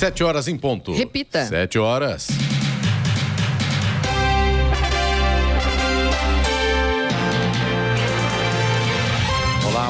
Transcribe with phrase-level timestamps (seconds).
[0.00, 0.94] Sete horas em ponto.
[0.94, 1.44] Repita.
[1.44, 2.49] Sete horas.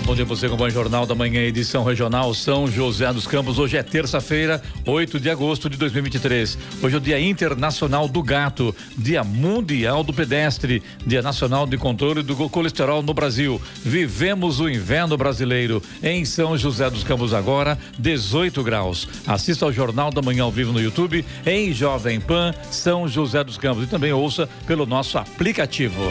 [0.05, 3.59] Bom dia você com o Bom Jornal da Manhã, edição regional São José dos Campos.
[3.59, 6.59] Hoje é terça-feira, 8 de agosto de 2023.
[6.83, 12.23] Hoje é o Dia Internacional do Gato, Dia Mundial do Pedestre, Dia Nacional de Controle
[12.23, 13.61] do Colesterol no Brasil.
[13.85, 19.09] Vivemos o inverno brasileiro em São José dos Campos agora, 18 graus.
[19.27, 23.59] Assista ao Jornal da Manhã ao vivo no YouTube em Jovem Pan São José dos
[23.59, 26.03] Campos e também ouça pelo nosso aplicativo.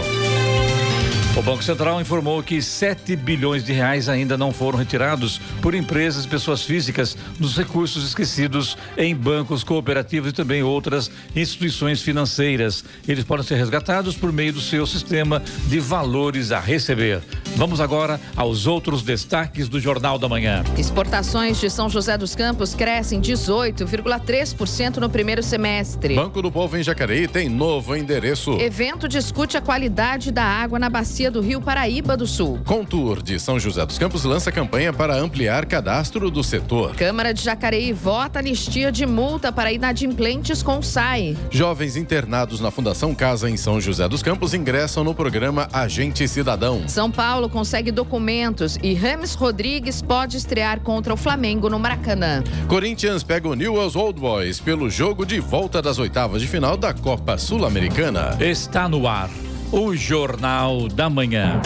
[1.40, 6.26] O Banco Central informou que 7 bilhões de reais ainda não foram retirados por empresas
[6.26, 12.84] e pessoas físicas dos recursos esquecidos em bancos cooperativos e também outras instituições financeiras.
[13.08, 17.22] Eles podem ser resgatados por meio do seu sistema de valores a receber.
[17.56, 20.62] Vamos agora aos outros destaques do Jornal da Manhã.
[20.78, 26.16] Exportações de São José dos Campos crescem 18,3% no primeiro semestre.
[26.16, 28.52] Banco do Povo em Jacareí tem novo endereço.
[28.60, 32.60] Evento discute a qualidade da água na bacia do Rio Paraíba do Sul.
[32.66, 36.96] Contour de São José dos Campos lança campanha para ampliar cadastro do setor.
[36.96, 41.38] Câmara de Jacareí vota anistia de multa para inadimplentes com SAI.
[41.52, 46.88] Jovens internados na Fundação Casa em São José dos Campos ingressam no programa Agente Cidadão.
[46.88, 52.44] São Paulo consegue documentos e Rames Rodrigues pode estrear contra o Flamengo no Maracanã.
[52.68, 56.94] Corinthians pega o Newell's Old Boys pelo jogo de volta das oitavas de final da
[56.94, 58.38] Copa Sul-Americana.
[58.40, 59.30] Está no ar
[59.72, 61.62] o Jornal da Manhã.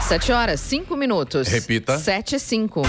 [0.00, 1.48] Sete horas, cinco minutos.
[1.48, 1.98] Repita.
[1.98, 2.82] Sete, cinco.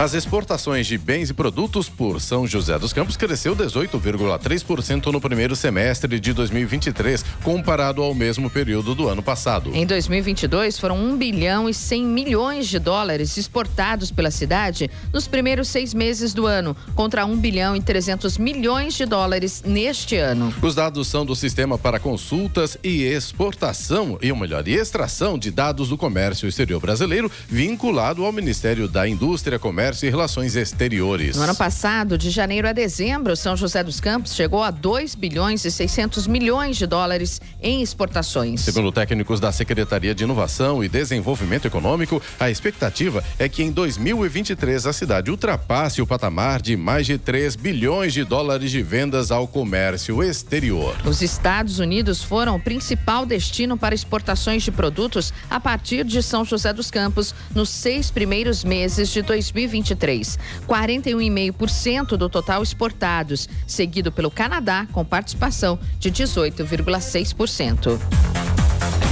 [0.00, 5.54] As exportações de bens e produtos por São José dos Campos cresceu 18,3% no primeiro
[5.54, 9.70] semestre de 2023, comparado ao mesmo período do ano passado.
[9.74, 15.68] Em 2022, foram 1 bilhão e 100 milhões de dólares exportados pela cidade nos primeiros
[15.68, 20.50] seis meses do ano, contra 1 bilhão e 300 milhões de dólares neste ano.
[20.62, 25.50] Os dados são do Sistema para Consultas e Exportação, e, ou melhor, e extração de
[25.50, 31.36] dados do comércio exterior brasileiro, vinculado ao Ministério da Indústria, Comércio e Relações Exteriores.
[31.36, 35.64] No ano passado, de janeiro a dezembro, São José dos Campos chegou a 2 bilhões
[35.64, 38.60] e 600 milhões de dólares em exportações.
[38.60, 44.86] Segundo técnicos da Secretaria de Inovação e Desenvolvimento Econômico, a expectativa é que em 2023
[44.86, 49.48] a cidade ultrapasse o patamar de mais de 3 bilhões de dólares de vendas ao
[49.48, 50.96] comércio exterior.
[51.04, 56.44] Os Estados Unidos foram o principal destino para exportações de produtos a partir de São
[56.44, 59.79] José dos Campos nos seis primeiros meses de 2023.
[60.66, 68.49] 41,5% do total exportados, seguido pelo Canadá, com participação de 18,6%.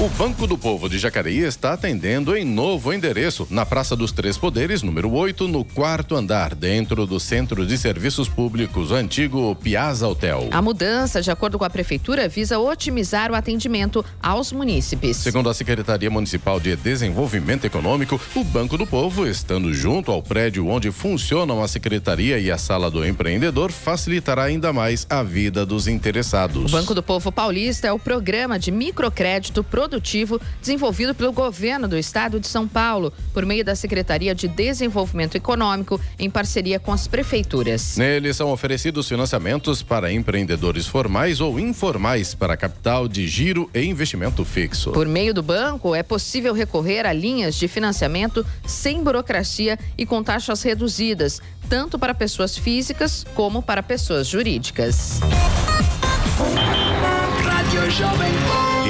[0.00, 4.38] O Banco do Povo de Jacareí está atendendo em novo endereço, na Praça dos Três
[4.38, 10.48] Poderes, número 8, no quarto andar, dentro do Centro de Serviços Públicos, antigo Piazza Hotel.
[10.52, 15.16] A mudança, de acordo com a Prefeitura, visa otimizar o atendimento aos munícipes.
[15.16, 20.68] Segundo a Secretaria Municipal de Desenvolvimento Econômico, o Banco do Povo, estando junto ao prédio
[20.68, 25.88] onde funcionam a Secretaria e a Sala do Empreendedor, facilitará ainda mais a vida dos
[25.88, 26.72] interessados.
[26.72, 31.96] O Banco do Povo Paulista é o programa de microcrédito produtivo desenvolvido pelo governo do
[31.96, 37.06] estado de São Paulo, por meio da Secretaria de Desenvolvimento Econômico, em parceria com as
[37.06, 37.96] prefeituras.
[37.96, 44.44] Nele são oferecidos financiamentos para empreendedores formais ou informais para capital de giro e investimento
[44.44, 44.90] fixo.
[44.90, 50.24] Por meio do banco, é possível recorrer a linhas de financiamento sem burocracia e com
[50.24, 55.20] taxas reduzidas, tanto para pessoas físicas como para pessoas jurídicas.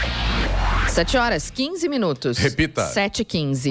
[0.88, 2.38] 7 horas 15 minutos.
[2.38, 2.86] Repita.
[2.86, 3.70] 7 e 15.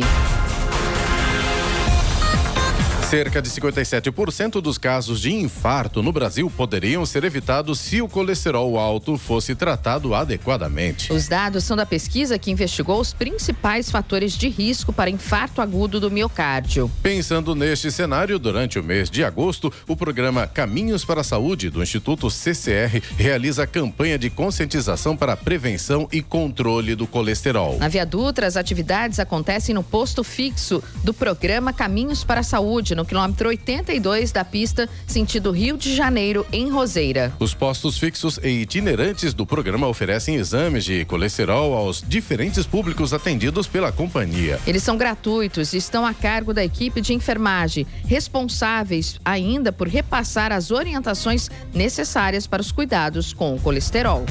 [3.14, 8.80] Cerca de 57% dos casos de infarto no Brasil poderiam ser evitados se o colesterol
[8.80, 11.14] alto fosse tratado adequadamente.
[11.14, 16.00] Os dados são da pesquisa que investigou os principais fatores de risco para infarto agudo
[16.00, 16.90] do miocárdio.
[17.04, 21.84] Pensando neste cenário, durante o mês de agosto, o programa Caminhos para a Saúde do
[21.84, 27.78] Instituto CCR realiza campanha de conscientização para a prevenção e controle do colesterol.
[27.78, 32.96] Na Via Dutra, as atividades acontecem no posto fixo do programa Caminhos para a Saúde,
[32.96, 37.34] no quilômetro 82 da pista, sentido Rio de Janeiro, em Roseira.
[37.40, 43.68] Os postos fixos e itinerantes do programa oferecem exames de colesterol aos diferentes públicos atendidos
[43.68, 44.60] pela companhia.
[44.66, 50.52] Eles são gratuitos e estão a cargo da equipe de enfermagem, responsáveis ainda por repassar
[50.52, 54.26] as orientações necessárias para os cuidados com o colesterol.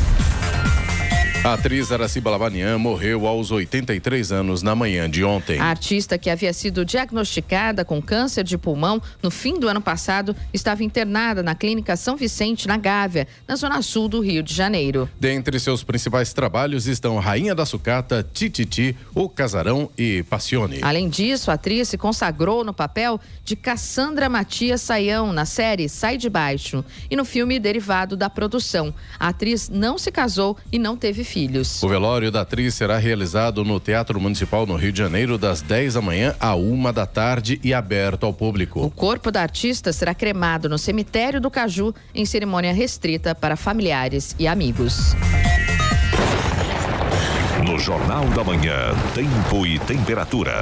[1.45, 5.59] A atriz Araciba Lavanian morreu aos 83 anos na manhã de ontem.
[5.59, 10.37] A artista que havia sido diagnosticada com câncer de pulmão no fim do ano passado
[10.55, 15.11] estava internada na Clínica São Vicente, na Gávea, na zona sul do Rio de Janeiro.
[15.19, 20.79] Dentre seus principais trabalhos estão Rainha da Sucata, Tititi, O Casarão e Passione.
[20.81, 26.17] Além disso, a atriz se consagrou no papel de Cassandra Matias Saião na série Sai
[26.17, 28.95] de Baixo e no filme derivado da produção.
[29.19, 31.32] A atriz não se casou e não teve filhos.
[31.83, 35.95] O velório da atriz será realizado no Teatro Municipal no Rio de Janeiro das 10
[35.95, 38.85] da manhã à uma da tarde e aberto ao público.
[38.85, 44.37] O corpo da artista será cremado no cemitério do Caju em cerimônia restrita para familiares
[44.39, 45.15] e amigos.
[47.67, 50.53] No Jornal da Manhã, tempo e temperatura.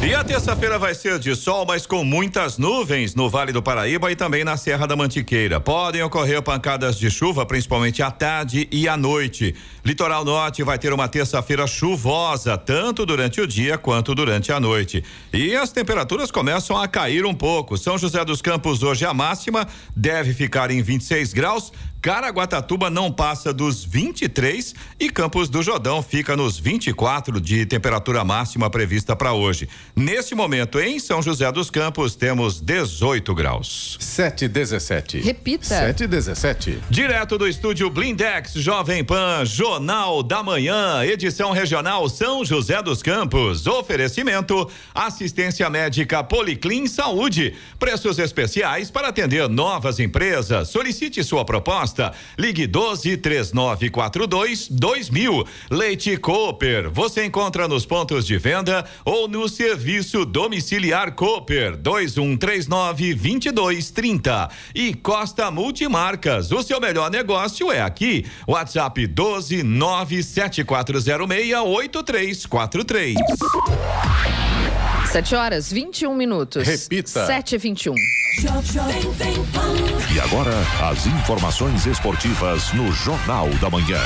[0.00, 4.10] E a terça-feira vai ser de sol, mas com muitas nuvens no Vale do Paraíba
[4.10, 5.60] e também na Serra da Mantiqueira.
[5.60, 9.54] Podem ocorrer pancadas de chuva, principalmente à tarde e à noite.
[9.84, 15.04] Litoral Norte vai ter uma terça-feira chuvosa, tanto durante o dia quanto durante a noite.
[15.32, 17.76] E as temperaturas começam a cair um pouco.
[17.76, 21.72] São José dos Campos hoje a máxima deve ficar em 26 graus.
[22.00, 28.70] Caraguatatuba não passa dos 23 e Campos do Jordão fica nos 24 de temperatura máxima
[28.70, 29.68] prevista para hoje.
[29.96, 33.96] Neste momento, em São José dos Campos, temos 18 graus.
[34.00, 35.20] 7 17.
[35.20, 35.64] Repita.
[35.64, 36.78] 7 17.
[36.88, 43.66] Direto do estúdio Blindex Jovem Pan, Jornal da Manhã, edição regional São José dos Campos.
[43.66, 47.56] Oferecimento: assistência médica Policlin Saúde.
[47.76, 50.68] Preços especiais para atender novas empresas.
[50.68, 51.87] Solicite sua proposta.
[52.38, 55.46] Ligue 12 3942 2000.
[55.70, 56.90] Leite Cooper.
[56.90, 64.50] Você encontra nos pontos de venda ou no serviço domiciliar Cooper 2139 2230.
[64.74, 66.50] E Costa Multimarcas.
[66.52, 68.26] O seu melhor negócio é aqui.
[68.46, 73.16] WhatsApp 12 97406 8343.
[75.12, 76.66] 7 horas 21 minutos.
[76.66, 77.26] Repita.
[77.26, 77.94] 7 e 21.
[80.14, 80.52] E agora,
[80.90, 84.00] as informações esportivas no Jornal da Manhã.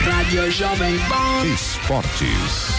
[0.00, 1.46] Rádio Jovem Pan.
[1.46, 2.74] Esportes.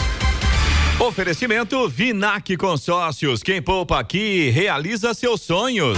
[1.00, 3.41] Oferecimento Vinac Consórcios.
[3.41, 5.98] Quem poupa aqui realiza seus sonhos.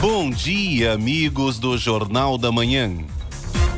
[0.00, 2.92] Bom dia, amigos do Jornal da Manhã.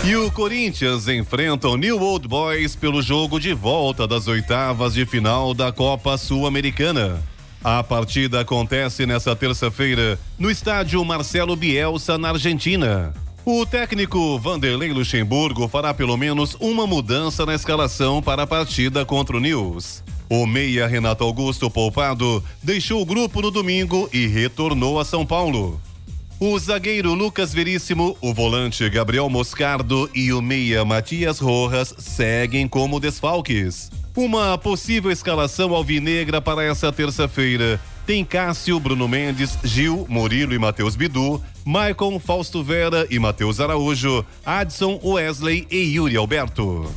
[0.03, 5.05] E o Corinthians enfrenta o New Old Boys pelo jogo de volta das oitavas de
[5.05, 7.23] final da Copa Sul-Americana.
[7.63, 13.13] A partida acontece nesta terça-feira no estádio Marcelo Bielsa, na Argentina.
[13.45, 19.37] O técnico Vanderlei Luxemburgo fará pelo menos uma mudança na escalação para a partida contra
[19.37, 20.03] o News.
[20.31, 25.79] O meia Renato Augusto Poupado deixou o grupo no domingo e retornou a São Paulo.
[26.43, 32.99] O zagueiro Lucas Veríssimo, o volante Gabriel Moscardo e o meia Matias Rojas seguem como
[32.99, 33.91] desfalques.
[34.17, 40.97] Uma possível escalação alvinegra para essa terça-feira tem Cássio, Bruno Mendes, Gil, Murilo e Matheus
[40.97, 46.91] Bidu, Maicon, Fausto Vera e Matheus Araújo, Adson, Wesley e Yuri Alberto.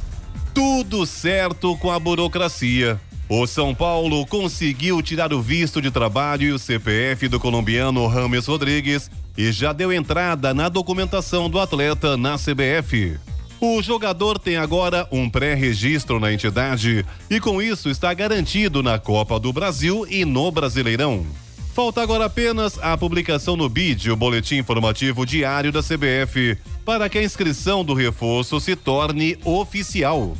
[0.53, 2.97] Tudo certo com a burocracia.
[3.27, 8.45] O São Paulo conseguiu tirar o visto de trabalho e o CPF do colombiano Rames
[8.45, 13.17] Rodrigues e já deu entrada na documentação do atleta na CBF.
[13.59, 19.39] O jogador tem agora um pré-registro na entidade e com isso está garantido na Copa
[19.39, 21.25] do Brasil e no Brasileirão.
[21.73, 27.17] Falta agora apenas a publicação no BID, o boletim informativo diário da CBF, para que
[27.17, 30.37] a inscrição do reforço se torne oficial.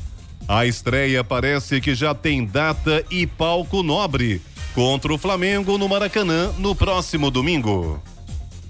[0.48, 4.42] A estreia parece que já tem data e palco nobre
[4.76, 8.00] contra o Flamengo no Maracanã no próximo domingo.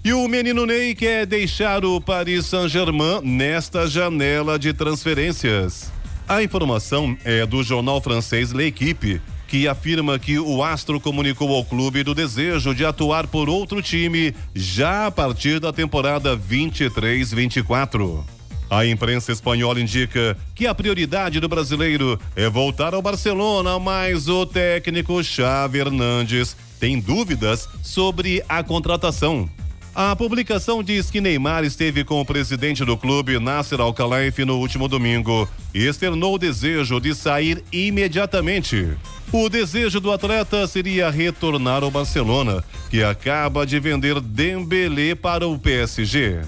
[0.05, 5.93] E o menino Ney quer deixar o Paris Saint-Germain nesta janela de transferências.
[6.27, 12.03] A informação é do jornal francês L'Equipe, que afirma que o astro comunicou ao clube
[12.03, 18.25] do desejo de atuar por outro time já a partir da temporada 23-24.
[18.69, 24.45] A imprensa espanhola indica que a prioridade do brasileiro é voltar ao Barcelona, mas o
[24.45, 29.49] técnico Xavi Hernandes tem dúvidas sobre a contratação.
[29.95, 34.87] A publicação diz que Neymar esteve com o presidente do clube, Nasser Al-Khelaifi, no último
[34.87, 38.97] domingo e externou o desejo de sair imediatamente.
[39.31, 45.59] O desejo do atleta seria retornar ao Barcelona, que acaba de vender Dembélé para o
[45.59, 46.41] PSG.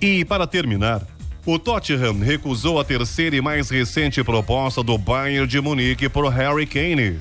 [0.00, 1.04] E para terminar,
[1.44, 6.66] o Tottenham recusou a terceira e mais recente proposta do Bayern de Munique por Harry
[6.66, 7.18] Kane.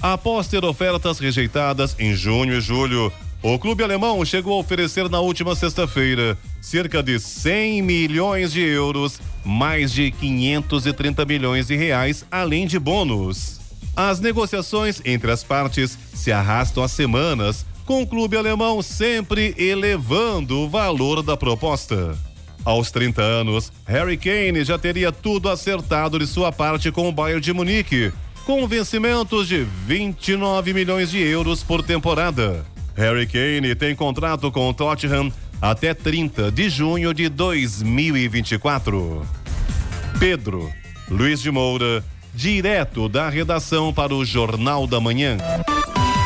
[0.00, 3.12] Após ter ofertas rejeitadas em junho e julho,
[3.46, 9.20] O clube alemão chegou a oferecer na última sexta-feira cerca de 100 milhões de euros,
[9.44, 13.60] mais de 530 milhões de reais, além de bônus.
[13.94, 20.60] As negociações entre as partes se arrastam há semanas, com o clube alemão sempre elevando
[20.60, 22.16] o valor da proposta.
[22.64, 27.42] Aos 30 anos, Harry Kane já teria tudo acertado de sua parte com o Bayern
[27.42, 28.10] de Munique,
[28.46, 32.64] com vencimentos de 29 milhões de euros por temporada.
[32.94, 39.22] Harry Kane tem contrato com o Tottenham até 30 de junho de 2024.
[40.18, 40.70] Pedro
[41.08, 45.36] Luiz de Moura, direto da redação para o Jornal da Manhã.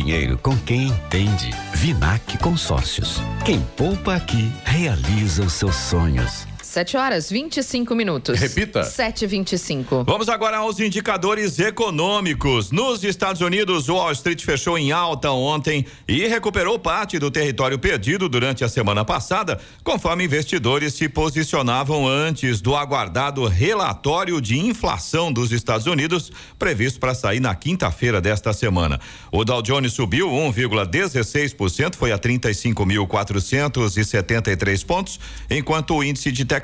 [0.00, 1.50] dinheiro com quem entende.
[1.74, 3.20] Vinac Consórcios.
[3.44, 6.49] Quem poupa aqui realiza os seus sonhos.
[6.70, 8.38] 7 horas 25 minutos.
[8.38, 8.82] Repita.
[8.82, 10.04] 7h25.
[10.06, 12.70] Vamos agora aos indicadores econômicos.
[12.70, 18.28] Nos Estados Unidos, Wall Street fechou em alta ontem e recuperou parte do território perdido
[18.28, 25.50] durante a semana passada, conforme investidores se posicionavam antes do aguardado relatório de inflação dos
[25.50, 29.00] Estados Unidos, previsto para sair na quinta-feira desta semana.
[29.32, 35.18] O Dow Jones subiu 1,16%, foi a 35.473 pontos,
[35.50, 36.59] enquanto o índice de tecnologia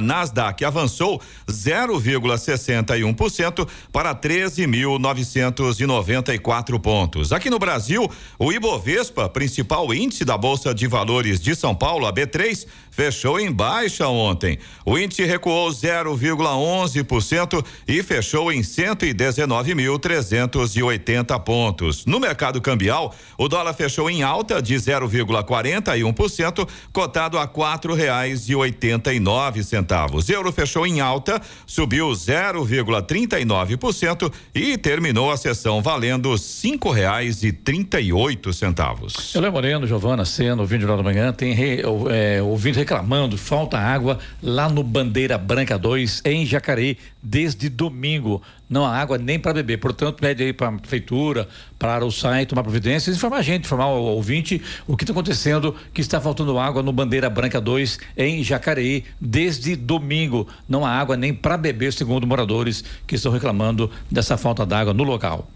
[0.00, 7.32] Nasdaq avançou 0,61% para 13.994 pontos.
[7.32, 12.12] Aqui no Brasil, o Ibovespa, principal índice da Bolsa de Valores de São Paulo, a
[12.12, 12.66] B3,
[12.96, 14.58] fechou em baixa ontem.
[14.86, 22.06] O índice recuou 0,11% e fechou em 119.380 pontos.
[22.06, 28.54] No mercado cambial, o dólar fechou em alta de 0,41%, cotado a quatro reais e
[28.54, 30.30] oitenta e nove centavos.
[30.30, 38.00] Euro fechou em alta, subiu 0,39% e terminou a sessão valendo cinco reais e trinta
[38.00, 39.34] e oito centavos.
[39.34, 44.68] Eu Moreno, Giovana, Seno, ouvindo da manhã, tem re, é, ouvindo reclamando, falta água lá
[44.68, 48.40] no Bandeira Branca 2, em Jacareí, desde domingo.
[48.70, 49.78] Não há água nem para beber.
[49.78, 53.88] Portanto, pede aí para a prefeitura, para o site tomar providências, informar a gente, informar
[53.88, 58.44] o ouvinte o que está acontecendo, que está faltando água no Bandeira Branca 2, em
[58.44, 60.46] Jacareí, desde domingo.
[60.68, 65.02] Não há água nem para beber, segundo moradores que estão reclamando dessa falta d'água no
[65.02, 65.50] local.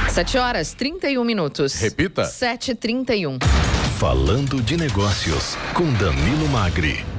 [0.09, 1.75] 7 horas 31 minutos.
[1.75, 2.23] Repita.
[2.23, 3.38] 7h31.
[3.99, 7.17] Falando de negócios com Danilo Magri.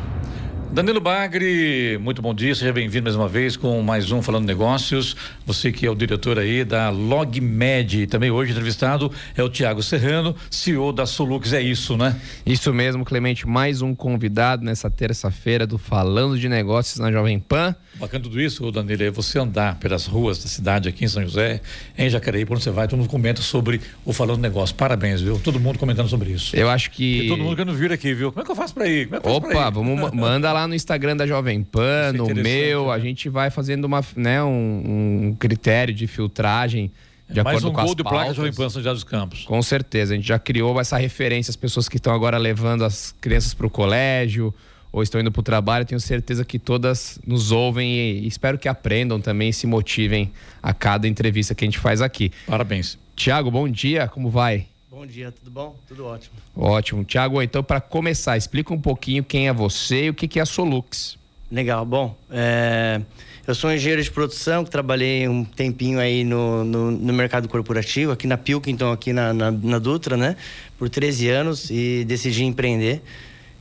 [0.72, 5.16] Danilo Bagre, muito bom dia, seja bem-vindo mais uma vez com mais um Falando Negócios.
[5.44, 10.36] Você que é o diretor aí da LogMed, também hoje entrevistado é o Tiago Serrano,
[10.50, 12.16] CEO da Solux, é isso, né?
[12.46, 17.76] Isso mesmo, Clemente, mais um convidado nessa terça-feira do Falando de Negócios na Jovem Pan.
[18.00, 21.60] Bacana tudo isso, Danilo, é você andar pelas ruas da cidade aqui em São José,
[21.98, 24.74] em Jacareí, por onde você vai, todo mundo comenta sobre o Falando Negócio.
[24.74, 25.38] Parabéns, viu?
[25.40, 26.56] Todo mundo comentando sobre isso.
[26.56, 27.24] Eu acho que.
[27.24, 28.32] E todo mundo querendo vir aqui, viu?
[28.32, 29.06] Como é que eu faço para ir?
[29.08, 29.74] Como é que eu faço pra Opa, ir?
[29.74, 32.94] vamos manda lá no Instagram da Jovem Pan, é no meu, né?
[32.94, 36.90] a gente vai fazendo uma, né, um, um critério de filtragem
[37.30, 38.34] de mais acordo um com gol de placa.
[38.34, 39.44] Jovem Pan São José dos Campos.
[39.44, 43.14] Com certeza, a gente já criou essa referência, as pessoas que estão agora levando as
[43.20, 44.54] crianças para o colégio
[44.92, 48.68] ou estão indo para o trabalho, tenho certeza que todas nos ouvem e espero que
[48.68, 52.32] aprendam também e se motivem a cada entrevista que a gente faz aqui.
[52.48, 52.98] Parabéns.
[53.16, 54.66] Tiago, bom dia, como vai?
[54.90, 55.76] Bom dia, tudo bom?
[55.88, 56.36] Tudo ótimo.
[56.56, 57.04] Ótimo.
[57.04, 60.46] Tiago, então para começar, explica um pouquinho quem é você e o que é a
[60.46, 61.18] Solux.
[61.52, 62.16] Legal, bom.
[62.32, 63.02] é,
[63.48, 67.50] eu sou um engenheiro de produção que trabalhei um tempinho aí no, no, no mercado
[67.50, 70.36] corporativo, aqui na Pilkington, aqui na, na, na Dutra, né?
[70.78, 73.02] Por 13 anos e decidi empreender.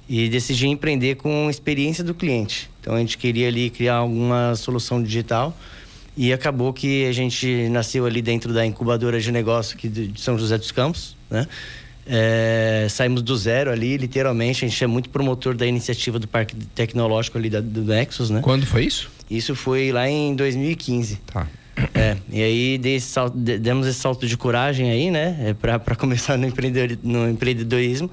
[0.09, 2.71] E decidi empreender com experiência do cliente.
[2.81, 5.57] Então a gente queria ali criar alguma solução digital
[6.17, 10.39] e acabou que a gente nasceu ali dentro da incubadora de negócio aqui de São
[10.39, 11.47] José dos Campos, né?
[12.11, 14.65] É, saímos do zero ali, literalmente.
[14.65, 18.41] A gente é muito promotor da iniciativa do Parque Tecnológico ali da, do Nexus, né?
[18.41, 19.11] Quando foi isso?
[19.31, 21.21] Isso foi lá em 2015.
[21.27, 21.47] Tá.
[21.95, 25.37] É, e aí salto, demos esse salto de coragem aí, né?
[25.51, 28.11] É para começar no, empreendedor, no empreendedorismo.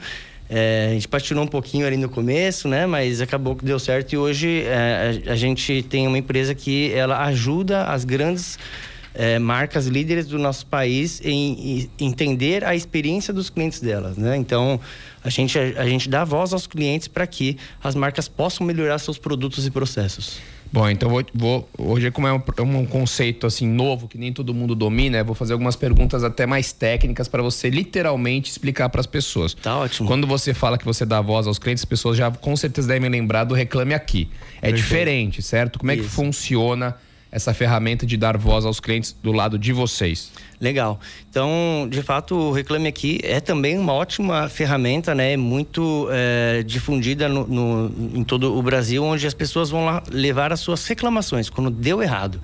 [0.50, 2.86] É, a gente patinou um pouquinho ali no começo, né?
[2.86, 7.24] Mas acabou que deu certo e hoje é, a, gente tem uma empresa que ela
[7.26, 8.60] ajuda as grandes
[9.14, 14.38] é, marcas líderes do nosso país em, em, entender a experiência dos clientes delas, né?
[14.38, 14.80] Então
[15.24, 19.00] a gente, a, a gente dá voz aos clientes para que as marcas possam melhorar
[19.00, 20.40] seus produtos e processos.
[20.76, 22.42] Bom, então vou, vou hoje como é um,
[22.80, 26.74] um, conceito assim novo que nem todo mundo domina, vou fazer algumas perguntas até mais
[26.74, 29.54] técnicas para você literalmente explicar para as pessoas.
[29.54, 30.06] Tá ótimo.
[30.06, 33.10] Quando você fala que você dá voz aos clientes, as pessoas já com certeza devem
[33.10, 34.28] lembrar do reclame aqui.
[34.58, 34.76] É Perfeito.
[34.76, 35.80] diferente, certo?
[35.80, 36.04] Como é Isso.
[36.04, 36.94] que funciona
[37.36, 40.32] essa ferramenta de dar voz aos clientes do lado de vocês?
[40.58, 40.98] Legal.
[41.30, 45.36] Então, de fato, o Reclame Aqui é também uma ótima ferramenta, né?
[45.36, 50.54] Muito é, difundida no, no, em todo o Brasil, onde as pessoas vão lá levar
[50.54, 52.40] as suas reclamações quando deu errado.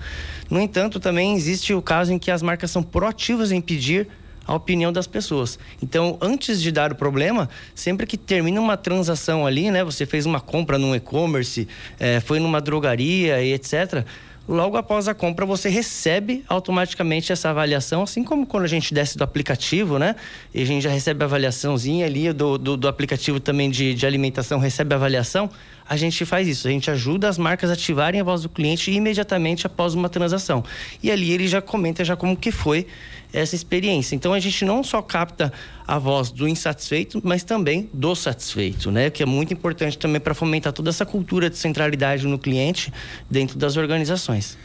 [0.50, 4.10] No entanto, também existe o caso em que as marcas são proativas em pedir
[4.46, 5.58] a opinião das pessoas.
[5.82, 9.86] Então, antes de dar o problema, sempre que termina uma transação ali, né?
[9.86, 11.66] Você fez uma compra num e-commerce,
[11.98, 14.06] é, foi numa drogaria e etc
[14.48, 19.18] logo após a compra você recebe automaticamente essa avaliação, assim como quando a gente desce
[19.18, 20.16] do aplicativo, né?
[20.54, 24.06] E a gente já recebe a avaliaçãozinha ali do, do, do aplicativo também de, de
[24.06, 25.50] alimentação, recebe a avaliação.
[25.92, 28.90] A gente faz isso, a gente ajuda as marcas a ativarem a voz do cliente
[28.90, 30.64] imediatamente após uma transação.
[31.04, 32.88] E ali ele já comenta já como que foi
[33.34, 34.16] essa experiência.
[34.16, 35.52] Então a gente não só capta
[35.86, 39.10] a voz do insatisfeito, mas também do satisfeito, né?
[39.10, 42.90] Que é muito importante também para fomentar toda essa cultura de centralidade no cliente
[43.30, 44.58] dentro das organizações.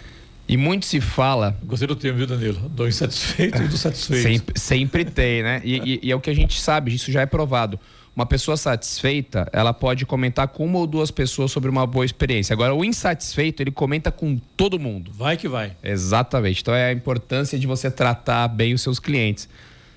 [0.49, 1.59] E muito se fala.
[1.65, 2.69] Gostei do termo, viu, Danilo?
[2.69, 4.23] Do insatisfeito e do satisfeito.
[4.23, 5.61] Sempre, sempre tem, né?
[5.65, 7.81] E, e, e, é o que a gente sabe, isso já é provado.
[8.17, 12.55] Uma pessoa satisfeita, ela pode comentar com uma ou duas pessoas sobre uma boa experiência.
[12.55, 15.13] Agora, o insatisfeito, ele comenta com todo mundo.
[15.13, 15.77] Vai que vai.
[15.85, 16.63] Exatamente.
[16.63, 19.47] Então, é a importância de você tratar bem os seus clientes.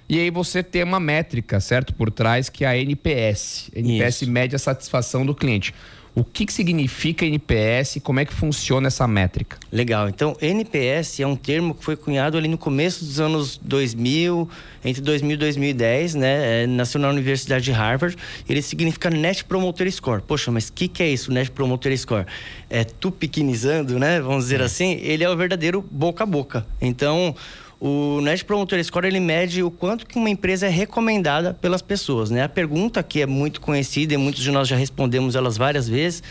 [0.09, 1.93] E aí você tem uma métrica, certo?
[1.93, 3.71] Por trás, que é a NPS.
[3.73, 4.31] NPS Isso.
[4.31, 5.73] mede a satisfação do cliente.
[6.15, 9.57] O que, que significa NPS e como é que funciona essa métrica?
[9.71, 10.09] Legal.
[10.09, 14.49] Então, NPS é um termo que foi cunhado ali no começo dos anos 2000,
[14.83, 16.63] entre 2000 e 2010, né?
[16.63, 18.17] É, nasceu na Universidade de Harvard.
[18.49, 20.21] Ele significa Net Promoter Score.
[20.21, 22.25] Poxa, mas o que, que é isso, Net Promoter Score?
[22.69, 24.19] É tu pequenizando, né?
[24.19, 24.63] Vamos dizer é.
[24.63, 24.99] assim.
[25.01, 26.65] Ele é o verdadeiro boca a boca.
[26.81, 27.35] Então,
[27.79, 32.29] o Net Promoter Score ele mede o quanto que uma empresa é recomendada pelas pessoas,
[32.29, 32.43] né?
[32.43, 36.21] A pergunta que é muito conhecida e muitos de nós já respondemos elas várias vezes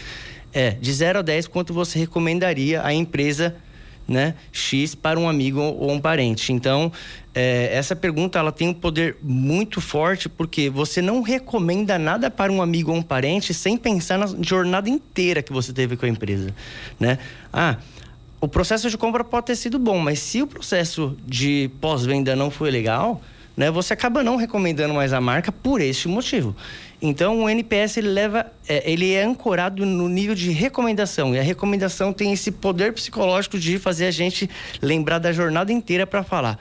[0.53, 3.57] é: de 0 a 10, quanto você recomendaria a empresa
[4.07, 6.51] né, X para um amigo ou um parente.
[6.53, 6.91] Então,
[7.35, 12.51] é, essa pergunta ela tem um poder muito forte porque você não recomenda nada para
[12.51, 16.09] um amigo ou um parente sem pensar na jornada inteira que você teve com a
[16.09, 16.55] empresa,
[16.99, 17.19] né?
[17.53, 17.77] Ah,
[18.41, 22.51] o processo de compra pode ter sido bom, mas se o processo de pós-venda não
[22.51, 23.21] foi legal,
[23.57, 26.55] né, você acaba não recomendando mais a marca por este motivo.
[27.03, 31.43] Então, o NPS ele leva, é, ele é ancorado no nível de recomendação e a
[31.43, 34.49] recomendação tem esse poder psicológico de fazer a gente
[34.81, 36.59] lembrar da jornada inteira para falar.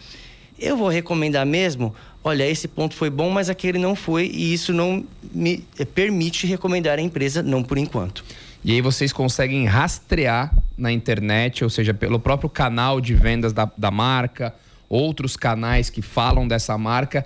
[0.60, 1.94] Eu vou recomendar mesmo.
[2.24, 6.48] Olha, esse ponto foi bom, mas aquele não foi e isso não me é, permite
[6.48, 8.24] recomendar a empresa, não por enquanto.
[8.64, 13.70] E aí vocês conseguem rastrear na internet, ou seja, pelo próprio canal de vendas da,
[13.78, 14.54] da marca,
[14.90, 17.26] outros canais que falam dessa marca,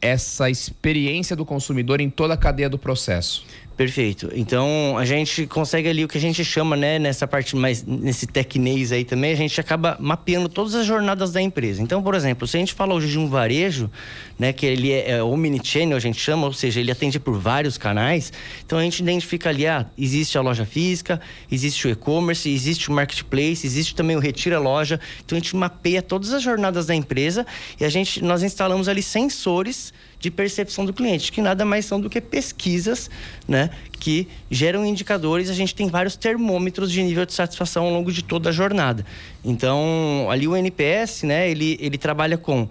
[0.00, 3.44] essa experiência do consumidor em toda a cadeia do processo.
[3.76, 4.30] Perfeito.
[4.34, 8.26] Então a gente consegue ali o que a gente chama, né, nessa parte mais nesse
[8.26, 11.82] tecnês aí também, a gente acaba mapeando todas as jornadas da empresa.
[11.82, 13.90] Então, por exemplo, se a gente fala hoje de um varejo,
[14.38, 17.76] né, que ele é, é omnichannel, a gente chama, ou seja, ele atende por vários
[17.76, 18.32] canais,
[18.64, 21.20] então a gente identifica ali, ah, existe a loja física,
[21.52, 24.98] existe o e-commerce, existe o marketplace, existe também o retira loja.
[25.22, 27.46] Então a gente mapeia todas as jornadas da empresa
[27.78, 32.00] e a gente nós instalamos ali sensores de percepção do cliente, que nada mais são
[32.00, 33.10] do que pesquisas,
[33.46, 35.50] né, que geram indicadores.
[35.50, 39.04] A gente tem vários termômetros de nível de satisfação ao longo de toda a jornada.
[39.44, 42.68] Então, ali o NPS, né, ele, ele trabalha com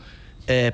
[0.48, 0.74] é,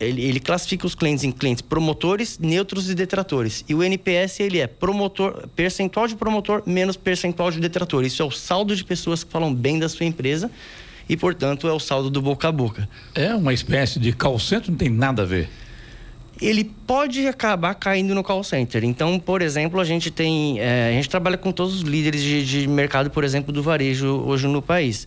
[0.00, 3.64] ele, ele, classifica os clientes em clientes promotores, neutros e detratores.
[3.68, 8.04] E o NPS ele é promotor, percentual de promotor menos percentual de detrator.
[8.04, 10.50] Isso é o saldo de pessoas que falam bem da sua empresa
[11.08, 12.88] e, portanto, é o saldo do boca a boca.
[13.14, 15.48] É uma espécie de call center, não tem nada a ver.
[16.40, 18.84] Ele pode acabar caindo no call center.
[18.84, 20.60] Então, por exemplo, a gente tem.
[20.60, 24.22] É, a gente trabalha com todos os líderes de, de mercado, por exemplo, do varejo
[24.24, 25.06] hoje no país.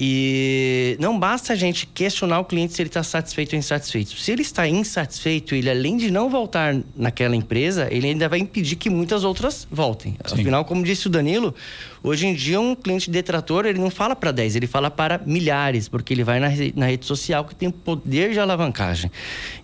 [0.00, 4.16] E não basta a gente questionar o cliente se ele está satisfeito ou insatisfeito.
[4.16, 8.76] Se ele está insatisfeito, ele além de não voltar naquela empresa, ele ainda vai impedir
[8.76, 10.16] que muitas outras voltem.
[10.24, 10.34] Sim.
[10.34, 11.52] Afinal, como disse o Danilo,
[12.00, 15.88] hoje em dia um cliente detrator, ele não fala para 10, ele fala para milhares,
[15.88, 19.10] porque ele vai na, na rede social que tem poder de alavancagem.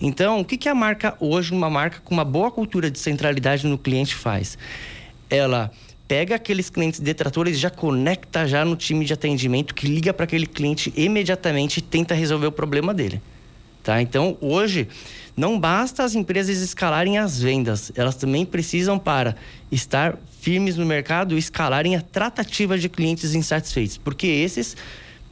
[0.00, 3.64] Então, o que, que a marca hoje, uma marca com uma boa cultura de centralidade
[3.68, 4.58] no cliente faz?
[5.30, 5.70] Ela
[6.14, 10.22] pega aqueles clientes detratores e já conecta já no time de atendimento que liga para
[10.22, 13.20] aquele cliente imediatamente e tenta resolver o problema dele.
[13.82, 14.00] Tá?
[14.00, 14.86] Então, hoje,
[15.36, 19.34] não basta as empresas escalarem as vendas, elas também precisam para
[19.72, 24.76] estar firmes no mercado, escalarem a tratativa de clientes insatisfeitos, porque esses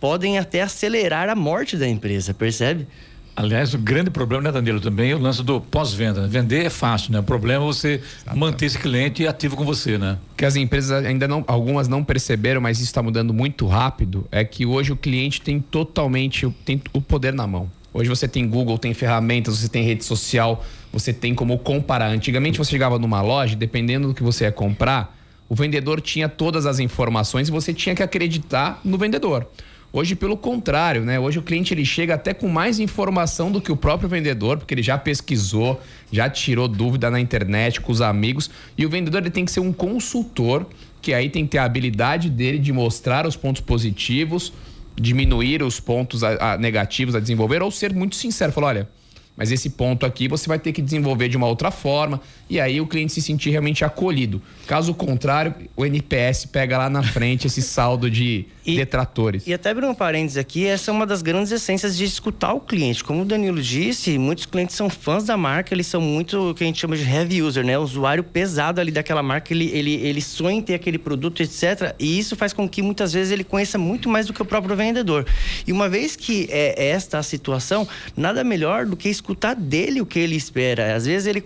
[0.01, 2.88] podem até acelerar a morte da empresa, percebe?
[3.35, 6.29] Aliás, o grande problema, né, Danilo, também é o lance do pós-venda.
[6.29, 7.21] Vender é fácil, né?
[7.21, 8.01] O problema é você
[8.35, 10.18] manter esse cliente ativo com você, né?
[10.37, 14.45] Que as empresas ainda não, algumas não perceberam, mas isso está mudando muito rápido, é
[14.45, 17.71] que hoje o cliente tem totalmente tem o poder na mão.
[17.95, 22.11] Hoje você tem Google, tem ferramentas, você tem rede social, você tem como comparar.
[22.11, 25.18] Antigamente você chegava numa loja, dependendo do que você ia comprar,
[25.49, 29.47] o vendedor tinha todas as informações e você tinha que acreditar no vendedor.
[29.92, 31.20] Hoje, pelo contrário, né?
[31.20, 34.72] Hoje o cliente ele chega até com mais informação do que o próprio vendedor, porque
[34.72, 38.48] ele já pesquisou, já tirou dúvida na internet com os amigos.
[38.76, 40.66] E o vendedor ele tem que ser um consultor,
[41.02, 44.50] que aí tem que ter a habilidade dele de mostrar os pontos positivos,
[44.96, 49.02] diminuir os pontos a, a negativos a desenvolver, ou ser muito sincero, falar, olha
[49.37, 52.81] mas esse ponto aqui você vai ter que desenvolver de uma outra forma e aí
[52.81, 54.42] o cliente se sentir realmente acolhido.
[54.66, 59.47] Caso contrário, o NPS pega lá na frente esse saldo de e, detratores.
[59.47, 62.61] E até abrir um parênteses aqui, essa é uma das grandes essências de escutar o
[62.61, 63.03] cliente.
[63.03, 66.62] Como o Danilo disse, muitos clientes são fãs da marca, eles são muito o que
[66.62, 67.79] a gente chama de heavy user, né?
[67.79, 71.95] O usuário pesado ali daquela marca, ele, ele, ele sonha em ter aquele produto, etc.
[71.99, 74.77] E isso faz com que muitas vezes ele conheça muito mais do que o próprio
[74.77, 75.27] vendedor.
[75.66, 79.21] E uma vez que é esta a situação, nada melhor do que escutar
[79.56, 80.94] dele o que ele espera.
[80.94, 81.42] Às vezes ele,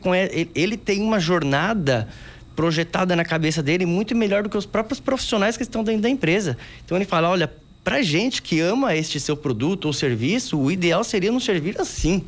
[0.54, 2.08] ele tem uma jornada
[2.54, 6.08] projetada na cabeça dele muito melhor do que os próprios profissionais que estão dentro da
[6.08, 6.56] empresa.
[6.84, 7.52] Então ele fala: olha,
[7.84, 12.24] para gente que ama este seu produto ou serviço, o ideal seria nos servir assim.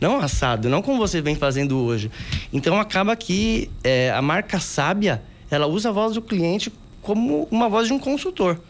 [0.00, 2.10] Não assado, não como você vem fazendo hoje.
[2.52, 7.68] Então acaba que é, a marca sábia, ela usa a voz do cliente como uma
[7.68, 8.60] voz de um consultor,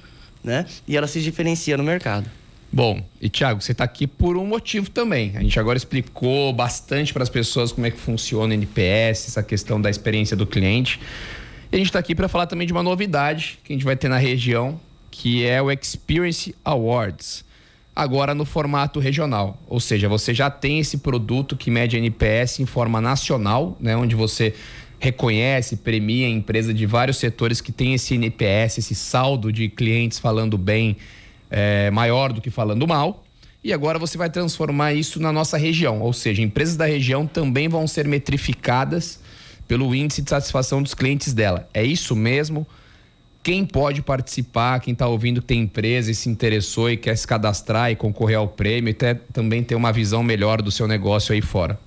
[0.42, 0.66] né?
[0.86, 2.28] E ela se diferencia no mercado.
[2.74, 5.32] Bom, e Thiago, você está aqui por um motivo também.
[5.36, 9.42] A gente agora explicou bastante para as pessoas como é que funciona o NPS, essa
[9.42, 10.98] questão da experiência do cliente.
[11.70, 13.94] E a gente está aqui para falar também de uma novidade que a gente vai
[13.94, 14.80] ter na região,
[15.10, 17.44] que é o Experience Awards.
[17.94, 22.64] Agora no formato regional, ou seja, você já tem esse produto que mede NPS em
[22.64, 24.54] forma nacional, né, onde você
[24.98, 30.18] reconhece, premia a empresa de vários setores que tem esse NPS, esse saldo de clientes
[30.18, 30.96] falando bem
[31.52, 33.22] é, maior do que falando mal.
[33.62, 37.68] E agora você vai transformar isso na nossa região, ou seja, empresas da região também
[37.68, 39.20] vão ser metrificadas
[39.68, 41.68] pelo índice de satisfação dos clientes dela.
[41.72, 42.66] É isso mesmo?
[43.40, 47.26] Quem pode participar, quem está ouvindo que tem empresa e se interessou e quer se
[47.26, 51.32] cadastrar e concorrer ao prêmio e ter, também ter uma visão melhor do seu negócio
[51.32, 51.78] aí fora.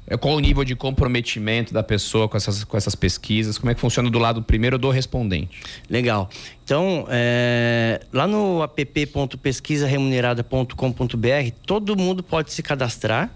[0.07, 3.57] É, qual o nível de comprometimento da pessoa com essas, com essas pesquisas?
[3.57, 5.63] Como é que funciona do lado primeiro do respondente?
[5.89, 6.29] Legal.
[6.63, 13.31] Então, é, lá no app.pesquisaremunerada.com.br, todo mundo pode se cadastrar,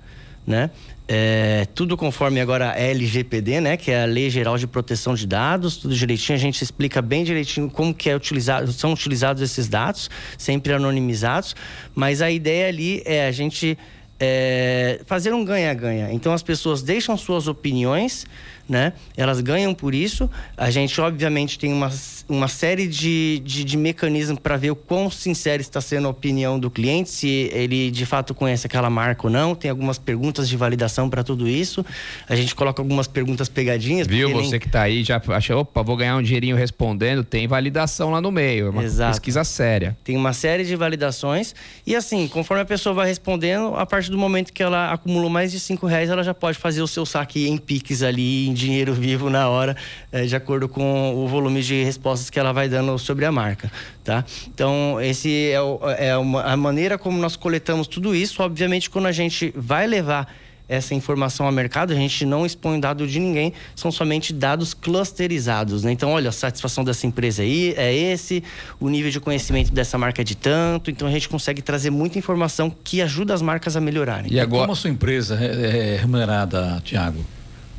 [0.46, 0.70] né?
[1.10, 3.78] É, tudo conforme agora a LGPD, né?
[3.78, 6.36] Que é a Lei Geral de Proteção de Dados, tudo direitinho.
[6.36, 11.56] A gente explica bem direitinho como que é utilizado, são utilizados esses dados, sempre anonimizados.
[11.94, 13.78] Mas a ideia ali é a gente
[14.20, 16.12] é, fazer um ganha-ganha.
[16.12, 18.26] Então as pessoas deixam suas opiniões
[18.68, 18.92] né?
[19.16, 20.30] Elas ganham por isso.
[20.56, 21.90] A gente, obviamente, tem uma,
[22.28, 26.58] uma série de, de, de mecanismos para ver o quão sincero está sendo a opinião
[26.58, 29.54] do cliente, se ele de fato conhece aquela marca ou não.
[29.54, 31.84] Tem algumas perguntas de validação para tudo isso.
[32.28, 34.06] A gente coloca algumas perguntas pegadinhas.
[34.06, 34.30] Viu?
[34.32, 34.60] Você nem...
[34.60, 37.24] que está aí já achou, opa, vou ganhar um dinheirinho respondendo.
[37.24, 38.66] Tem validação lá no meio.
[38.66, 39.12] É uma Exato.
[39.12, 39.96] pesquisa séria.
[40.04, 41.54] Tem uma série de validações.
[41.86, 45.50] E assim, conforme a pessoa vai respondendo, a partir do momento que ela acumulou mais
[45.50, 48.92] de cinco reais, ela já pode fazer o seu saque em Pix ali, em dinheiro
[48.92, 49.76] vivo na hora,
[50.12, 53.70] é, de acordo com o volume de respostas que ela vai dando sobre a marca,
[54.04, 54.24] tá?
[54.52, 58.42] Então, esse é, o, é uma, a maneira como nós coletamos tudo isso.
[58.42, 60.28] Obviamente, quando a gente vai levar
[60.68, 65.82] essa informação ao mercado, a gente não expõe dado de ninguém, são somente dados clusterizados.
[65.82, 65.92] Né?
[65.92, 68.44] Então, olha, a satisfação dessa empresa aí é esse,
[68.78, 72.18] o nível de conhecimento dessa marca é de tanto, então a gente consegue trazer muita
[72.18, 74.30] informação que ajuda as marcas a melhorarem.
[74.30, 74.62] E agora...
[74.62, 77.24] Como a sua empresa é, é remunerada, Tiago?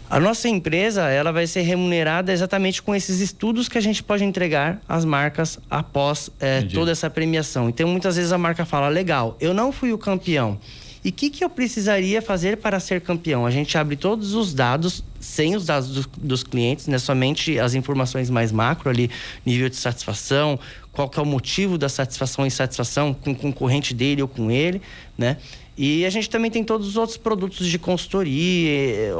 [0.09, 4.23] A nossa empresa ela vai ser remunerada exatamente com esses estudos que a gente pode
[4.23, 7.69] entregar às marcas após é, toda essa premiação.
[7.69, 10.57] Então, muitas vezes a marca fala: legal, eu não fui o campeão.
[11.03, 13.45] E o que, que eu precisaria fazer para ser campeão?
[13.45, 16.97] A gente abre todos os dados, sem os dados do, dos clientes, né?
[16.97, 19.09] somente as informações mais macro ali,
[19.45, 20.59] nível de satisfação,
[20.91, 24.51] qual que é o motivo da satisfação e insatisfação com o concorrente dele ou com
[24.51, 24.81] ele,
[25.17, 25.37] né?
[25.81, 29.15] E a gente também tem todos os outros produtos de consultoria,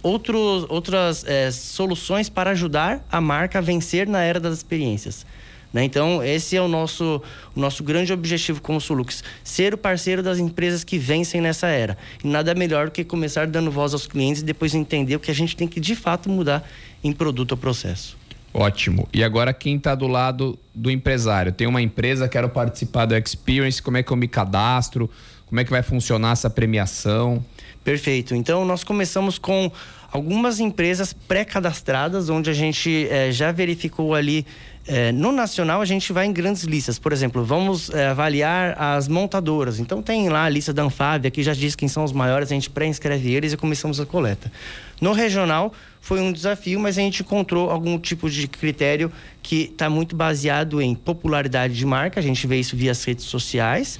[0.00, 5.26] outros, outras é, soluções para ajudar a marca a vencer na era das experiências.
[5.72, 5.82] Né?
[5.82, 7.20] Então, esse é o nosso,
[7.52, 11.98] o nosso grande objetivo como Sulux, ser o parceiro das empresas que vencem nessa era.
[12.22, 15.32] E nada melhor do que começar dando voz aos clientes e depois entender o que
[15.32, 16.64] a gente tem que de fato mudar
[17.02, 18.16] em produto ou processo.
[18.54, 19.08] Ótimo.
[19.12, 21.50] E agora quem está do lado do empresário?
[21.50, 25.10] Tem uma empresa, quero participar do Experience, como é que eu me cadastro?
[25.48, 27.44] Como é que vai funcionar essa premiação?
[27.82, 28.34] Perfeito.
[28.34, 29.72] Então, nós começamos com
[30.12, 34.44] algumas empresas pré-cadastradas, onde a gente é, já verificou ali.
[34.86, 36.98] É, no nacional, a gente vai em grandes listas.
[36.98, 39.80] Por exemplo, vamos é, avaliar as montadoras.
[39.80, 42.54] Então, tem lá a lista da Anfávia, que já diz quem são os maiores, a
[42.54, 44.52] gente pré-inscreve eles e começamos a coleta.
[45.00, 49.10] No regional, foi um desafio, mas a gente encontrou algum tipo de critério
[49.42, 53.24] que está muito baseado em popularidade de marca, a gente vê isso via as redes
[53.24, 53.98] sociais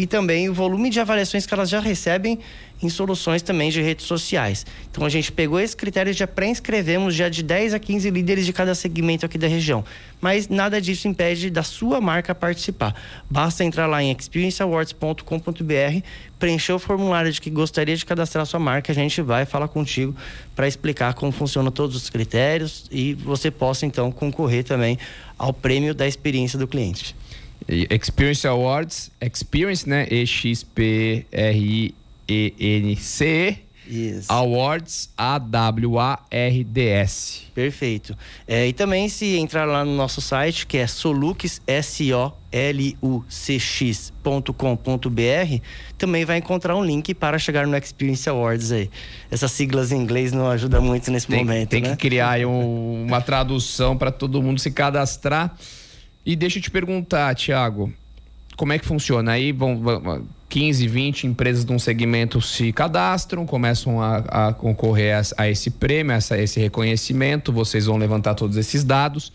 [0.00, 2.38] e também o volume de avaliações que elas já recebem
[2.82, 4.64] em soluções também de redes sociais.
[4.90, 8.46] Então a gente pegou esse critério e já pré-inscrevemos já de 10 a 15 líderes
[8.46, 9.84] de cada segmento aqui da região.
[10.18, 12.94] Mas nada disso impede da sua marca participar.
[13.28, 16.06] Basta entrar lá em experienceawards.com.br,
[16.38, 20.16] preencher o formulário de que gostaria de cadastrar sua marca, a gente vai falar contigo
[20.56, 24.98] para explicar como funcionam todos os critérios e você possa então concorrer também
[25.36, 27.14] ao prêmio da experiência do cliente.
[27.68, 30.06] Experience Awards, Experience, né?
[30.10, 30.80] E-X-P-R-I-E-N-C.
[33.90, 34.32] Isso.
[34.32, 36.60] Awards, A-W-A-R-D-S.
[37.52, 38.16] Perfeito.
[38.46, 42.40] É, e também se entrar lá no nosso site, que é solux, S-O-L-U-C-X.com.br,
[45.98, 48.88] também vai encontrar um link para chegar no Experience Awards aí.
[49.28, 51.90] Essas siglas em inglês não ajudam muito nesse tem, momento, Tem né?
[51.90, 55.52] que criar um, uma tradução para todo mundo se cadastrar.
[56.24, 57.92] E deixa eu te perguntar, Tiago,
[58.56, 59.32] como é que funciona?
[59.32, 65.16] Aí vão, vão 15, 20 empresas de um segmento se cadastram, começam a, a concorrer
[65.16, 67.52] a, a, esse prêmio, a esse reconhecimento.
[67.52, 69.32] Vocês vão levantar todos esses dados.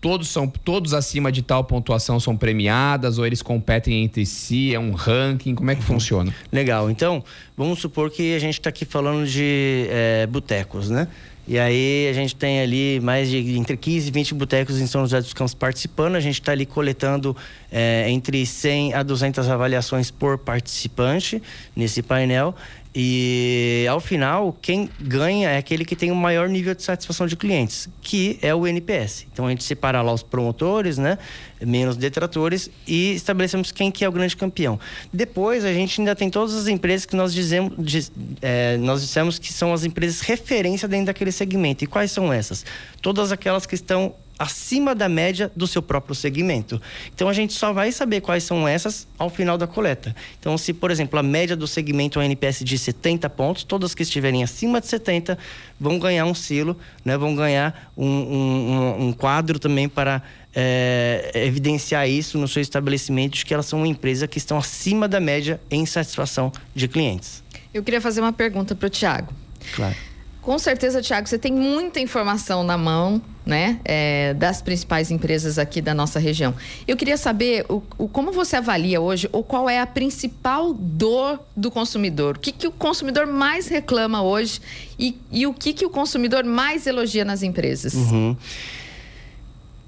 [0.00, 4.72] Todos são todos acima de tal pontuação são premiadas ou eles competem entre si?
[4.72, 5.56] É um ranking?
[5.56, 6.32] Como é que funciona?
[6.52, 6.88] Legal.
[6.88, 7.24] Então,
[7.56, 11.08] vamos supor que a gente está aqui falando de é, botecos, né?
[11.50, 15.00] E aí a gente tem ali mais de entre 15 e 20 botecos em São
[15.00, 16.14] José dos Campos participando.
[16.14, 17.34] A gente está ali coletando
[17.72, 21.42] é, entre 100 a 200 avaliações por participante
[21.74, 22.54] nesse painel.
[23.00, 27.36] E ao final, quem ganha é aquele que tem o maior nível de satisfação de
[27.36, 29.24] clientes, que é o NPS.
[29.32, 31.16] Então a gente separa lá os promotores, né?
[31.64, 34.80] Menos detratores e estabelecemos quem que é o grande campeão.
[35.12, 38.10] Depois a gente ainda tem todas as empresas que nós dizemos, diz,
[38.42, 41.84] é, nós dissemos que são as empresas referência dentro daquele segmento.
[41.84, 42.66] E quais são essas?
[43.00, 46.80] Todas aquelas que estão acima da média do seu próprio segmento.
[47.14, 50.14] Então a gente só vai saber quais são essas ao final da coleta.
[50.38, 53.94] Então, se, por exemplo, a média do segmento é um NPS de 70 pontos, todas
[53.94, 55.36] que estiverem acima de 70
[55.80, 57.16] vão ganhar um selo, né?
[57.16, 60.22] vão ganhar um, um, um quadro também para
[60.54, 65.08] é, evidenciar isso no seu estabelecimento, de que elas são uma empresa que estão acima
[65.08, 67.42] da média em satisfação de clientes.
[67.72, 69.32] Eu queria fazer uma pergunta para o Tiago.
[69.74, 69.94] Claro.
[70.40, 75.80] Com certeza, Tiago, você tem muita informação na mão, né, é, das principais empresas aqui
[75.80, 76.54] da nossa região.
[76.86, 81.40] Eu queria saber o, o, como você avalia hoje, ou qual é a principal dor
[81.56, 82.36] do consumidor?
[82.36, 84.60] O que, que o consumidor mais reclama hoje
[84.98, 87.94] e, e o que, que o consumidor mais elogia nas empresas?
[87.94, 88.36] Uhum.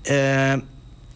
[0.06, 0.58] É,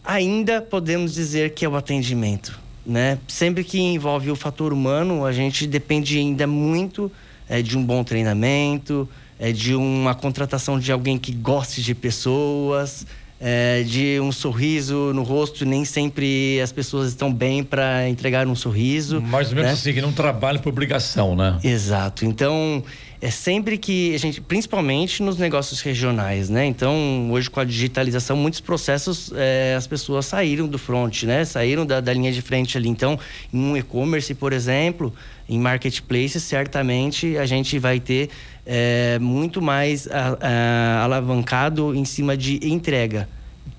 [0.03, 3.17] ainda podemos dizer que é o atendimento, né?
[3.27, 7.11] Sempre que envolve o fator humano, a gente depende ainda muito
[7.49, 9.09] é, de um bom treinamento,
[9.39, 13.05] é, de uma contratação de alguém que goste de pessoas,
[13.39, 15.65] é, de um sorriso no rosto.
[15.65, 19.21] Nem sempre as pessoas estão bem para entregar um sorriso.
[19.21, 19.73] Mais ou menos né?
[19.73, 21.59] assim, que não trabalha por obrigação, né?
[21.63, 22.25] Exato.
[22.25, 22.83] Então,
[23.21, 26.65] é sempre que a gente, principalmente nos negócios regionais, né?
[26.65, 31.43] Então, hoje com a digitalização, muitos processos é, as pessoas saíram do front, né?
[31.43, 32.87] Saíram da, da linha de frente ali.
[32.87, 33.19] Então,
[33.53, 35.13] em um e-commerce, por exemplo,
[35.47, 38.29] em marketplaces, certamente a gente vai ter
[38.65, 43.29] é, muito mais a, a, alavancado em cima de entrega.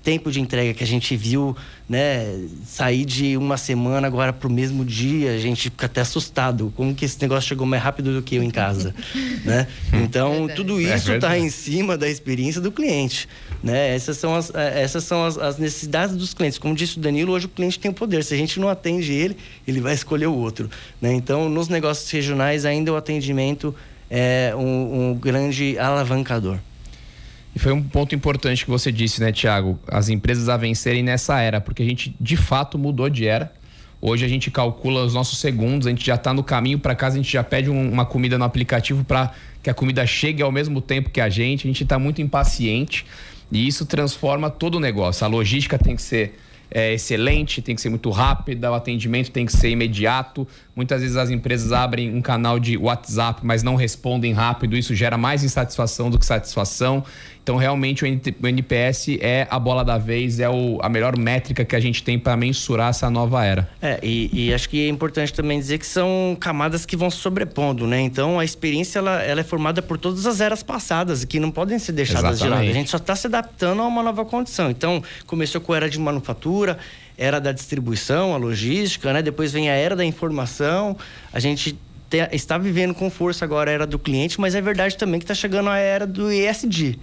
[0.03, 1.55] Tempo de entrega que a gente viu,
[1.89, 6.71] né, sair de uma semana agora para o mesmo dia, a gente fica até assustado.
[6.77, 8.95] Como que esse negócio chegou mais rápido do que eu em casa,
[9.43, 9.67] né?
[9.91, 13.27] Então, tudo é isso está é em cima da experiência do cliente,
[13.61, 13.93] né?
[13.93, 16.57] Essas são, as, é, essas são as, as, necessidades dos clientes.
[16.57, 18.23] Como disse o Danilo, hoje o cliente tem o poder.
[18.23, 19.35] Se a gente não atende ele,
[19.67, 20.69] ele vai escolher o outro,
[21.01, 21.13] né?
[21.13, 23.75] Então, nos negócios regionais, ainda o atendimento
[24.09, 26.57] é um, um grande alavancador.
[27.55, 29.79] E foi um ponto importante que você disse, né, Tiago?
[29.87, 33.51] As empresas a vencerem nessa era, porque a gente de fato mudou de era.
[33.99, 37.15] Hoje a gente calcula os nossos segundos, a gente já está no caminho para casa,
[37.15, 39.31] a gente já pede um, uma comida no aplicativo para
[39.63, 41.67] que a comida chegue ao mesmo tempo que a gente.
[41.67, 43.05] A gente está muito impaciente
[43.51, 45.25] e isso transforma todo o negócio.
[45.25, 46.37] A logística tem que ser
[46.69, 50.47] é, excelente, tem que ser muito rápida, o atendimento tem que ser imediato.
[50.77, 55.17] Muitas vezes as empresas abrem um canal de WhatsApp, mas não respondem rápido, isso gera
[55.17, 57.03] mais insatisfação do que satisfação.
[57.41, 61.75] Então, realmente, o NPS é a bola da vez, é o, a melhor métrica que
[61.75, 63.67] a gente tem para mensurar essa nova era.
[63.81, 67.17] É, e, e, acho que é importante também dizer que são camadas que vão se
[67.17, 68.01] sobrepondo, né?
[68.01, 71.79] Então, a experiência ela, ela é formada por todas as eras passadas, que não podem
[71.79, 72.43] ser deixadas Exatamente.
[72.43, 72.69] de lado.
[72.69, 74.69] A gente só está se adaptando a uma nova condição.
[74.69, 76.77] Então, começou com a era de manufatura,
[77.17, 79.21] era da distribuição, a logística, né?
[79.21, 80.95] Depois vem a era da informação.
[81.33, 81.77] A gente
[82.31, 85.33] está vivendo com força agora a era do cliente, mas é verdade também que está
[85.33, 86.97] chegando a era do ESG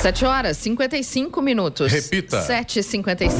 [0.00, 1.90] 7 horas 55 minutos.
[1.90, 2.46] Repita.
[2.46, 3.32] 7h55.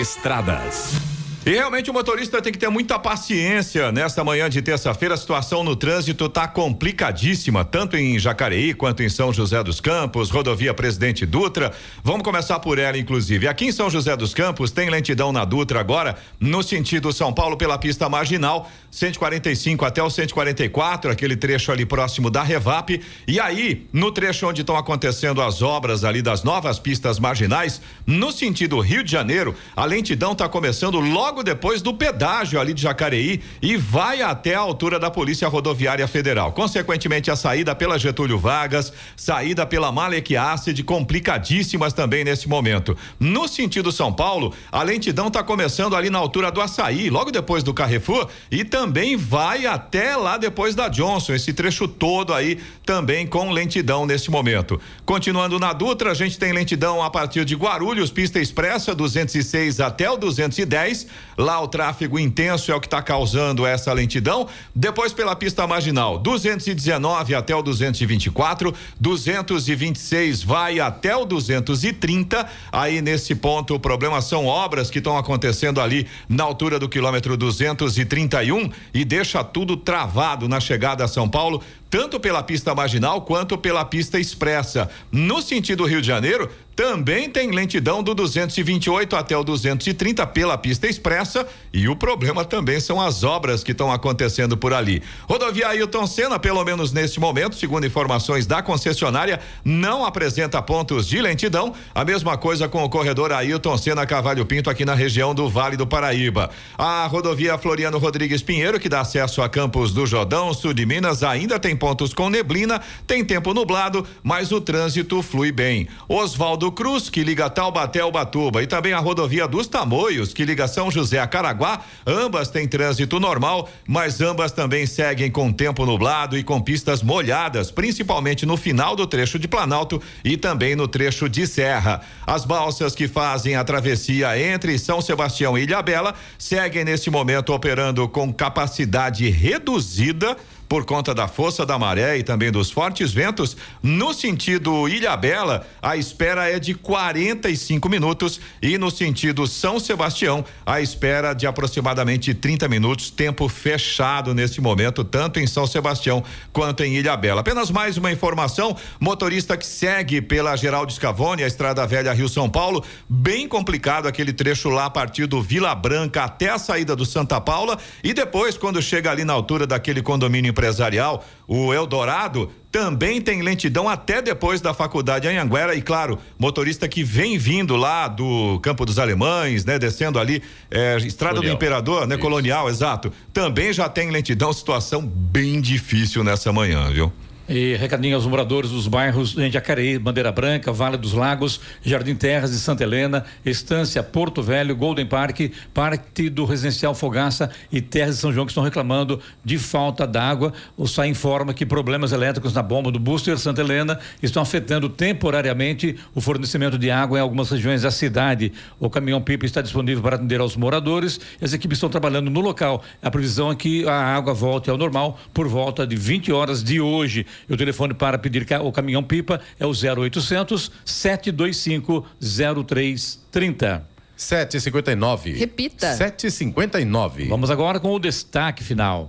[0.00, 1.17] Estradas.
[1.48, 5.14] E realmente o motorista tem que ter muita paciência nesta manhã de terça-feira.
[5.14, 10.28] A situação no trânsito está complicadíssima, tanto em Jacareí quanto em São José dos Campos,
[10.28, 11.72] rodovia Presidente Dutra.
[12.04, 13.48] Vamos começar por ela, inclusive.
[13.48, 17.56] Aqui em São José dos Campos tem lentidão na Dutra agora, no sentido São Paulo
[17.56, 23.00] pela pista marginal, 145 até o 144, aquele trecho ali próximo da Revap.
[23.26, 28.30] E aí, no trecho onde estão acontecendo as obras ali das novas pistas marginais, no
[28.30, 33.40] sentido Rio de Janeiro, a lentidão está começando logo depois do pedágio ali de Jacareí
[33.60, 36.52] e vai até a altura da Polícia Rodoviária Federal.
[36.52, 42.96] Consequentemente, a saída pela Getúlio Vargas, saída pela Malek Acid, complicadíssimas também nesse momento.
[43.18, 47.62] No sentido São Paulo, a lentidão está começando ali na altura do Açaí, logo depois
[47.62, 53.26] do Carrefour, e também vai até lá depois da Johnson, esse trecho todo aí também
[53.26, 54.80] com lentidão nesse momento.
[55.04, 60.10] Continuando na Dutra, a gente tem lentidão a partir de Guarulhos, pista expressa 206 até
[60.10, 61.06] o 210.
[61.36, 64.48] Lá o tráfego intenso é o que está causando essa lentidão.
[64.74, 72.48] Depois pela pista marginal, 219 até o 224, 226 vai até o 230.
[72.72, 77.36] Aí nesse ponto o problema são obras que estão acontecendo ali na altura do quilômetro
[77.36, 83.56] 231 e deixa tudo travado na chegada a São Paulo tanto pela pista marginal quanto
[83.56, 84.90] pela pista expressa.
[85.10, 90.86] No sentido Rio de Janeiro, também tem lentidão do 228 até o 230 pela pista
[90.86, 95.02] expressa e o problema também são as obras que estão acontecendo por ali.
[95.28, 101.20] Rodovia Ailton Senna, pelo menos neste momento, segundo informações da concessionária, não apresenta pontos de
[101.20, 101.74] lentidão.
[101.92, 105.76] A mesma coisa com o corredor Ailton Senna Cavalho Pinto aqui na região do Vale
[105.76, 106.48] do Paraíba.
[106.78, 111.24] A rodovia Floriano Rodrigues Pinheiro, que dá acesso a Campos do Jordão, sul de Minas,
[111.24, 115.88] ainda tem pontos com neblina, tem tempo nublado, mas o trânsito flui bem.
[116.08, 120.68] Oswaldo Cruz, que liga Taubaté ao Batuba, e também a rodovia dos Tamoios, que liga
[120.68, 126.36] São José a Caraguá, ambas têm trânsito normal, mas ambas também seguem com tempo nublado
[126.36, 131.28] e com pistas molhadas, principalmente no final do trecho de Planalto e também no trecho
[131.28, 132.00] de Serra.
[132.26, 138.08] As balsas que fazem a travessia entre São Sebastião e Ilhabela seguem neste momento operando
[138.08, 140.36] com capacidade reduzida
[140.68, 145.96] por conta da força da maré e também dos fortes ventos, no sentido Ilhabela, a
[145.96, 152.68] espera é de 45 minutos e no sentido São Sebastião, a espera de aproximadamente 30
[152.68, 157.40] minutos, tempo fechado nesse momento, tanto em São Sebastião quanto em Ilhabela.
[157.40, 162.48] Apenas mais uma informação: motorista que segue pela Geraldo Scavone, a Estrada Velha Rio São
[162.50, 167.06] Paulo, bem complicado aquele trecho lá a partir do Vila Branca até a saída do
[167.06, 173.20] Santa Paula e depois quando chega ali na altura daquele condomínio empresarial, o Eldorado, também
[173.20, 178.58] tem lentidão até depois da faculdade Anhanguera e claro, motorista que vem vindo lá do
[178.60, 181.54] Campo dos Alemães, né, descendo ali é, Estrada Colonial.
[181.54, 182.22] do Imperador, né, Isso.
[182.22, 183.12] Colonial, exato.
[183.32, 187.12] Também já tem lentidão, situação bem difícil nessa manhã, viu?
[187.48, 192.50] E recadinho aos moradores dos bairros de Jacareí, Bandeira Branca, Vale dos Lagos, Jardim Terras
[192.50, 195.40] de Santa Helena, Estância Porto Velho, Golden Park,
[195.72, 200.52] Parque do Residencial Fogaça e Terras de São João que estão reclamando de falta d'água.
[200.76, 205.96] O SAI informa que problemas elétricos na bomba do Booster Santa Helena estão afetando temporariamente
[206.14, 208.52] o fornecimento de água em algumas regiões da cidade.
[208.78, 211.18] O caminhão pipa está disponível para atender aos moradores.
[211.40, 212.82] As equipes estão trabalhando no local.
[213.02, 216.78] A previsão é que a água volte ao normal por volta de 20 horas de
[216.78, 217.24] hoje.
[217.48, 223.86] E o telefone para pedir o caminhão pipa é o 0800 725 0330.
[224.16, 225.32] 759.
[225.34, 225.94] Repita.
[225.94, 227.28] 759.
[227.28, 229.08] Vamos agora com o destaque final.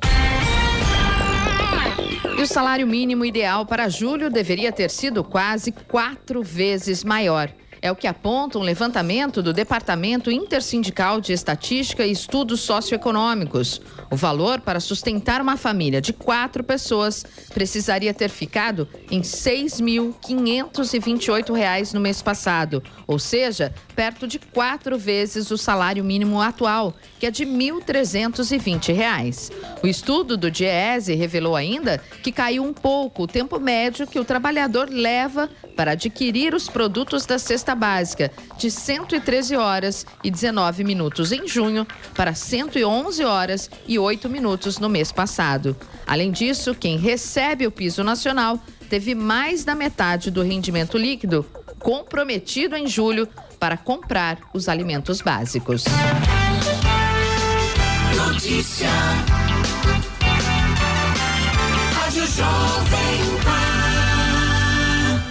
[2.38, 7.52] E o salário mínimo ideal para julho deveria ter sido quase quatro vezes maior.
[7.82, 13.82] É o que aponta um levantamento do Departamento Intersindical de Estatística e Estudos Socioeconômicos.
[14.12, 21.94] O valor para sustentar uma família de quatro pessoas precisaria ter ficado em R$ 6.528
[21.94, 27.32] no mês passado, ou seja, perto de quatro vezes o salário mínimo atual, que é
[27.32, 29.52] de R$ 1.320.
[29.84, 34.26] O estudo do DIEESE revelou ainda que caiu um pouco o tempo médio que o
[34.26, 41.32] trabalhador leva para adquirir os produtos da cesta básica, de 113 horas e 19 minutos
[41.32, 41.86] em junho
[42.16, 45.76] para 111 horas e 8 minutos no mês passado.
[46.08, 51.46] Além disso, quem recebe o piso nacional teve mais da metade do rendimento líquido
[51.80, 53.28] comprometido em julho
[53.60, 55.86] para comprar os alimentos básicos.
[58.16, 58.90] Notícia.
[61.94, 63.09] Rádio Jovem.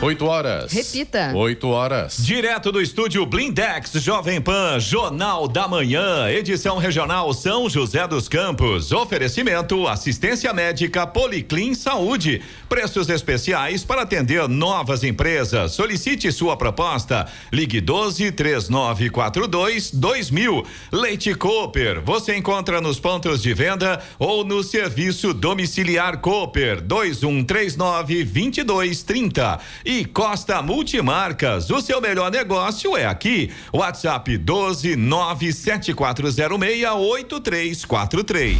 [0.00, 0.72] 8 horas.
[0.72, 1.32] Repita.
[1.34, 2.24] 8 horas.
[2.24, 8.92] Direto do estúdio Blindex Jovem Pan, Jornal da Manhã, edição regional São José dos Campos.
[8.92, 12.40] Oferecimento assistência médica Policlin Saúde.
[12.68, 15.72] Preços especiais para atender novas empresas.
[15.72, 17.26] Solicite sua proposta.
[17.52, 20.64] Ligue 12 3942 2000.
[20.92, 22.02] Leite Cooper.
[22.02, 29.58] Você encontra nos pontos de venda ou no serviço domiciliar Cooper 2139 2230.
[29.88, 31.70] E Costa Multimarcas.
[31.70, 33.50] O seu melhor negócio é aqui.
[33.72, 38.58] WhatsApp 12 97406 8343.